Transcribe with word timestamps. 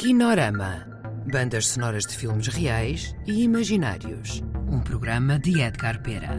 Kinorama. 0.00 0.86
Bandas 1.30 1.66
sonoras 1.66 2.06
de 2.06 2.16
filmes 2.16 2.46
reais 2.46 3.14
e 3.26 3.42
imaginários. 3.42 4.42
Um 4.66 4.80
programa 4.80 5.38
de 5.38 5.60
Edgar 5.60 6.00
Pera. 6.02 6.38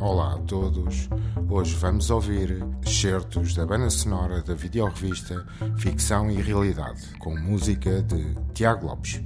Olá 0.00 0.36
a 0.36 0.38
todos. 0.38 1.10
Hoje 1.50 1.76
vamos 1.76 2.08
ouvir 2.08 2.64
excertos 2.82 3.54
da 3.54 3.66
banda 3.66 3.90
sonora 3.90 4.40
da 4.40 4.54
videorrevista 4.54 5.46
Ficção 5.76 6.30
e 6.30 6.40
Realidade, 6.40 7.02
com 7.18 7.36
música 7.36 8.02
de 8.02 8.34
Tiago 8.54 8.86
Lopes. 8.86 9.20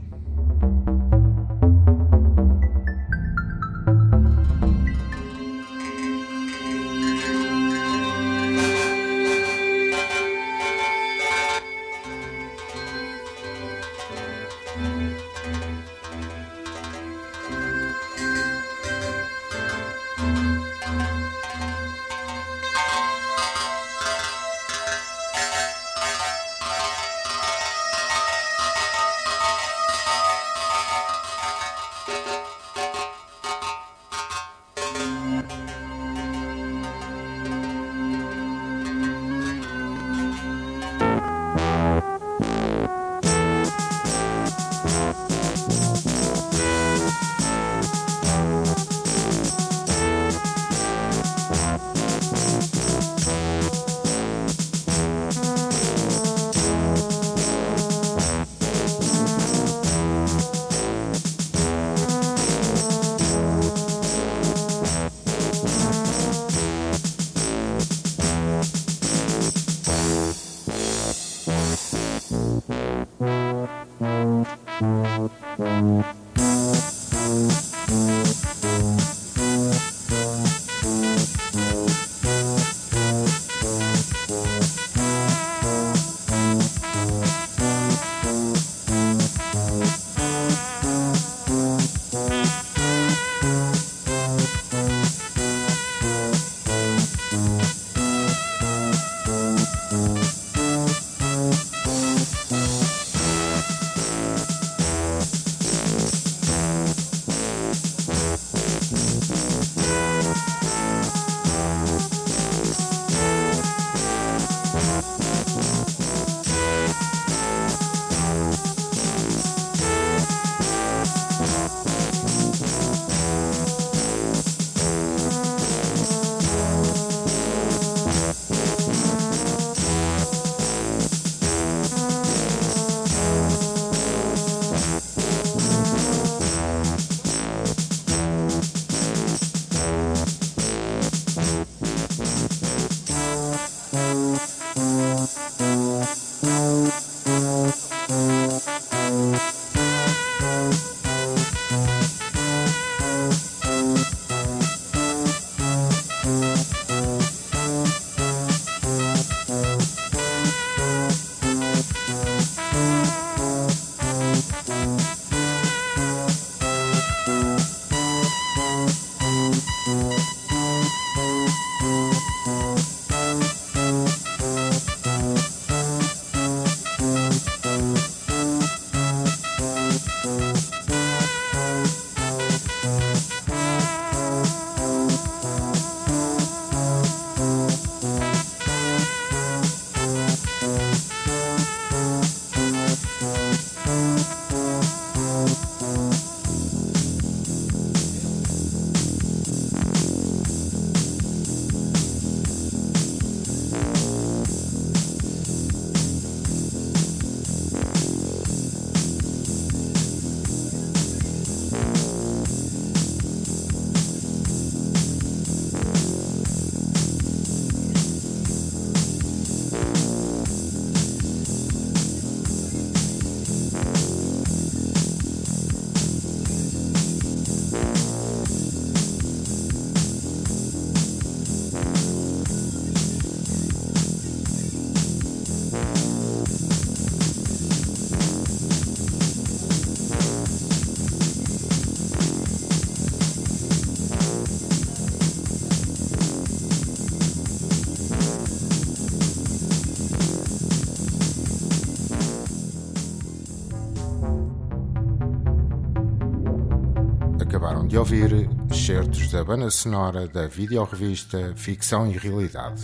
Acabaram 257.67 257.89
de 257.89 257.99
ouvir 257.99 258.49
excertos 258.71 259.29
da 259.33 259.43
banda 259.43 259.69
sonora 259.71 260.29
da 260.29 260.47
videorrevista 260.47 261.53
Ficção 261.57 262.07
e 262.09 262.17
Realidade, 262.17 262.81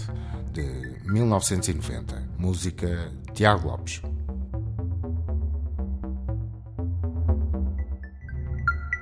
de 0.52 0.64
1990, 1.04 2.20
música 2.36 3.12
Tiago 3.32 3.68
Lopes. 3.68 4.02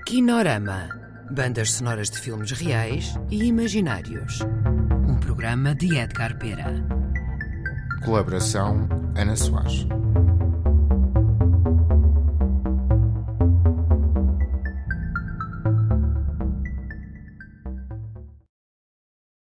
Kinorama. 0.05 0.91
Bandas 1.31 1.73
sonoras 1.73 2.11
de 2.11 2.19
filmes 2.19 2.50
reais 2.50 3.15
e 3.31 3.44
imaginários. 3.44 4.41
Um 5.09 5.17
programa 5.17 5.75
de 5.75 5.97
Edgar 5.97 6.37
Pera. 6.38 6.75
Colaboração 8.05 8.87
Ana 9.17 9.35
Soares. 9.35 9.87